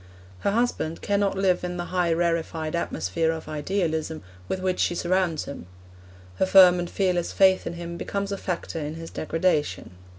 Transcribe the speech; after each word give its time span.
Her 0.39 0.49
husband 0.49 1.03
cannot 1.03 1.37
live 1.37 1.63
in 1.63 1.77
the 1.77 1.85
high 1.93 2.11
rarefied 2.11 2.75
atmosphere 2.75 3.29
of 3.31 3.47
idealism 3.47 4.23
with 4.47 4.59
which 4.59 4.79
she 4.79 4.95
surrounds 4.95 5.45
him; 5.45 5.67
her 6.37 6.45
firm 6.47 6.79
and 6.79 6.89
fearless 6.89 7.31
faith 7.31 7.67
in 7.67 7.73
him 7.73 7.97
becomes 7.97 8.31
a 8.31 8.37
factor 8.39 8.79
in 8.79 8.95
his 8.95 9.11
degradation. 9.11 9.91